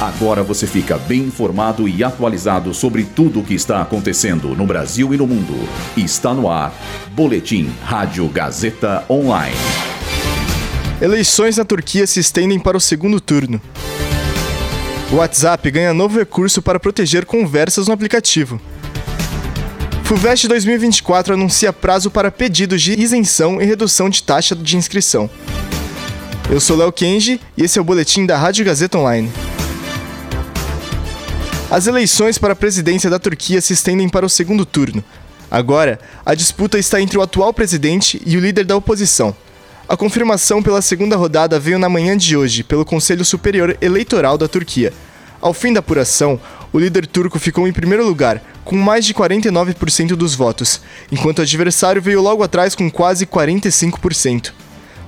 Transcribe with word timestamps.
Agora 0.00 0.44
você 0.44 0.64
fica 0.64 0.96
bem 0.96 1.22
informado 1.22 1.88
e 1.88 2.04
atualizado 2.04 2.72
sobre 2.72 3.02
tudo 3.02 3.40
o 3.40 3.44
que 3.44 3.54
está 3.54 3.82
acontecendo 3.82 4.54
no 4.54 4.64
Brasil 4.64 5.12
e 5.12 5.16
no 5.16 5.26
mundo. 5.26 5.68
Está 5.96 6.32
no 6.32 6.48
ar. 6.48 6.72
Boletim 7.10 7.68
Rádio 7.82 8.28
Gazeta 8.28 9.04
Online. 9.10 9.56
Eleições 11.02 11.56
na 11.56 11.64
Turquia 11.64 12.06
se 12.06 12.20
estendem 12.20 12.60
para 12.60 12.76
o 12.76 12.80
segundo 12.80 13.20
turno. 13.20 13.60
WhatsApp 15.10 15.68
ganha 15.68 15.92
novo 15.92 16.16
recurso 16.16 16.62
para 16.62 16.78
proteger 16.78 17.26
conversas 17.26 17.88
no 17.88 17.94
aplicativo. 17.94 18.60
FUVEST 20.04 20.46
2024 20.46 21.34
anuncia 21.34 21.72
prazo 21.72 22.08
para 22.08 22.30
pedidos 22.30 22.80
de 22.82 22.92
isenção 22.92 23.60
e 23.60 23.64
redução 23.64 24.08
de 24.08 24.22
taxa 24.22 24.54
de 24.54 24.76
inscrição. 24.76 25.28
Eu 26.48 26.60
sou 26.60 26.76
Léo 26.76 26.92
Kenji 26.92 27.40
e 27.56 27.64
esse 27.64 27.80
é 27.80 27.82
o 27.82 27.84
boletim 27.84 28.24
da 28.24 28.38
Rádio 28.38 28.64
Gazeta 28.64 28.96
Online. 28.96 29.28
As 31.70 31.86
eleições 31.86 32.38
para 32.38 32.54
a 32.54 32.56
presidência 32.56 33.10
da 33.10 33.18
Turquia 33.18 33.60
se 33.60 33.74
estendem 33.74 34.08
para 34.08 34.24
o 34.24 34.28
segundo 34.28 34.64
turno. 34.64 35.04
Agora, 35.50 36.00
a 36.24 36.34
disputa 36.34 36.78
está 36.78 36.98
entre 36.98 37.18
o 37.18 37.22
atual 37.22 37.52
presidente 37.52 38.22
e 38.24 38.38
o 38.38 38.40
líder 38.40 38.64
da 38.64 38.74
oposição. 38.74 39.36
A 39.86 39.94
confirmação 39.94 40.62
pela 40.62 40.80
segunda 40.80 41.14
rodada 41.14 41.60
veio 41.60 41.78
na 41.78 41.90
manhã 41.90 42.16
de 42.16 42.34
hoje 42.34 42.62
pelo 42.62 42.86
Conselho 42.86 43.22
Superior 43.22 43.76
Eleitoral 43.82 44.38
da 44.38 44.48
Turquia. 44.48 44.94
Ao 45.42 45.52
fim 45.52 45.70
da 45.70 45.80
apuração, 45.80 46.40
o 46.72 46.78
líder 46.78 47.06
turco 47.06 47.38
ficou 47.38 47.68
em 47.68 47.72
primeiro 47.72 48.06
lugar, 48.06 48.42
com 48.64 48.76
mais 48.76 49.04
de 49.04 49.12
49% 49.12 50.16
dos 50.16 50.34
votos, 50.34 50.80
enquanto 51.12 51.40
o 51.40 51.42
adversário 51.42 52.00
veio 52.00 52.22
logo 52.22 52.42
atrás 52.42 52.74
com 52.74 52.90
quase 52.90 53.26
45%. 53.26 54.52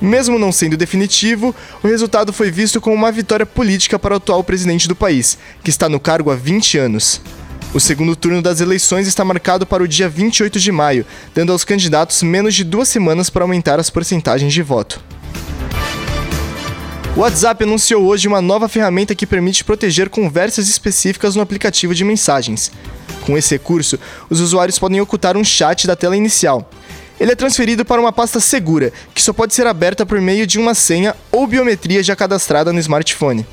Mesmo 0.00 0.38
não 0.38 0.50
sendo 0.50 0.76
definitivo, 0.76 1.54
o 1.82 1.86
resultado 1.86 2.32
foi 2.32 2.50
visto 2.50 2.80
como 2.80 2.96
uma 2.96 3.12
vitória 3.12 3.44
política 3.44 3.98
para 3.98 4.14
o 4.14 4.16
atual 4.16 4.42
presidente 4.42 4.88
do 4.88 4.96
país, 4.96 5.36
que 5.62 5.68
está 5.68 5.88
no 5.88 6.00
cargo 6.00 6.30
há 6.30 6.34
20 6.34 6.78
anos. 6.78 7.20
O 7.74 7.78
segundo 7.78 8.16
turno 8.16 8.40
das 8.40 8.60
eleições 8.60 9.06
está 9.06 9.24
marcado 9.24 9.66
para 9.66 9.82
o 9.82 9.88
dia 9.88 10.08
28 10.08 10.58
de 10.58 10.72
maio, 10.72 11.04
dando 11.34 11.52
aos 11.52 11.64
candidatos 11.64 12.22
menos 12.22 12.54
de 12.54 12.64
duas 12.64 12.88
semanas 12.88 13.28
para 13.28 13.44
aumentar 13.44 13.78
as 13.78 13.90
porcentagens 13.90 14.52
de 14.52 14.62
voto. 14.62 15.00
O 17.16 17.20
WhatsApp 17.20 17.62
anunciou 17.62 18.04
hoje 18.04 18.26
uma 18.26 18.40
nova 18.40 18.68
ferramenta 18.68 19.14
que 19.14 19.26
permite 19.26 19.64
proteger 19.64 20.08
conversas 20.08 20.68
específicas 20.68 21.36
no 21.36 21.42
aplicativo 21.42 21.94
de 21.94 22.04
mensagens. 22.04 22.72
Com 23.26 23.36
esse 23.36 23.54
recurso, 23.54 23.98
os 24.30 24.40
usuários 24.40 24.78
podem 24.78 25.00
ocultar 25.00 25.36
um 25.36 25.44
chat 25.44 25.86
da 25.86 25.94
tela 25.94 26.16
inicial, 26.16 26.70
ele 27.20 27.32
é 27.32 27.36
transferido 27.36 27.84
para 27.84 28.00
uma 28.00 28.10
pasta 28.10 28.40
segura, 28.40 28.90
que 29.14 29.22
só 29.22 29.34
pode 29.34 29.52
ser 29.52 29.66
aberta 29.66 30.06
por 30.06 30.18
meio 30.22 30.46
de 30.46 30.58
uma 30.58 30.74
senha 30.74 31.14
ou 31.30 31.46
biometria 31.46 32.02
já 32.02 32.16
cadastrada 32.16 32.72
no 32.72 32.80
smartphone. 32.80 33.46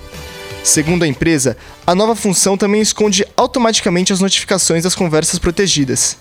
Segundo 0.63 1.03
a 1.03 1.07
empresa, 1.07 1.57
a 1.85 1.93
nova 1.93 2.15
função 2.15 2.57
também 2.57 2.81
esconde 2.81 3.25
automaticamente 3.35 4.13
as 4.13 4.21
notificações 4.21 4.83
das 4.83 4.95
conversas 4.95 5.38
protegidas. 5.38 6.17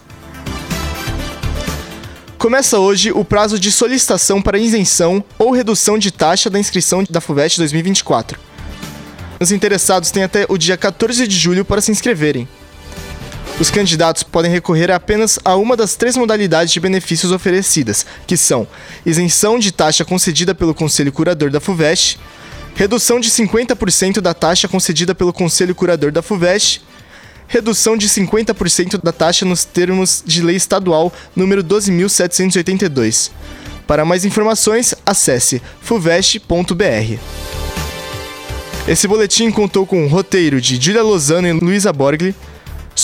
Começa 2.37 2.79
hoje 2.79 3.13
o 3.13 3.25
prazo 3.25 3.59
de 3.59 3.71
solicitação 3.71 4.43
para 4.43 4.59
isenção 4.59 5.25
ou 5.39 5.53
redução 5.53 5.97
de 5.97 6.11
taxa 6.11 6.51
da 6.51 6.59
inscrição 6.59 7.05
da 7.09 7.21
FUVEST 7.21 7.59
2024. 7.59 8.39
Os 9.41 9.53
interessados 9.53 10.11
têm 10.11 10.25
até 10.25 10.47
o 10.49 10.59
dia 10.59 10.77
14 10.77 11.27
de 11.27 11.37
julho 11.37 11.65
para 11.65 11.81
se 11.81 11.93
inscreverem. 11.93 12.49
Os 13.59 13.71
candidatos 13.71 14.23
podem 14.23 14.51
recorrer 14.51 14.91
apenas 14.91 15.39
a 15.43 15.57
uma 15.57 15.77
das 15.77 15.97
três 15.97 16.15
modalidades 16.15 16.75
de 16.75 16.79
benefícios 16.79 17.33
oferecidas, 17.33 18.05
que 18.27 18.37
são 18.37 18.69
isenção 19.05 19.59
de 19.59 19.73
taxa 19.73 20.05
concedida 20.05 20.55
pelo 20.55 20.75
Conselho 20.75 21.11
Curador 21.11 21.51
da 21.51 21.59
FUVEST, 21.59 22.19
redução 22.75 23.19
de 23.19 23.31
50% 23.31 24.21
da 24.21 24.35
taxa 24.35 24.69
concedida 24.69 25.15
pelo 25.15 25.33
Conselho 25.33 25.75
Curador 25.75 26.13
da 26.13 26.21
FUVEST, 26.21 26.83
redução 27.49 27.97
de 27.97 28.07
50% 28.11 29.03
da 29.03 29.11
taxa 29.13 29.47
nos 29.47 29.65
termos 29.65 30.23
de 30.27 30.43
lei 30.43 30.57
estadual 30.57 31.11
número 31.35 31.65
12.782. 31.65 33.31
Para 33.87 34.05
mais 34.05 34.27
informações, 34.27 34.95
acesse 35.07 35.63
fuvest.br. 35.81 37.19
Esse 38.87 39.09
boletim 39.09 39.51
contou 39.51 39.87
com 39.87 40.05
o 40.05 40.09
roteiro 40.09 40.61
de 40.61 40.77
Julia 40.77 41.03
Lozano 41.03 41.49
e 41.49 41.53
Luísa 41.53 41.91
Borgli, 41.93 42.35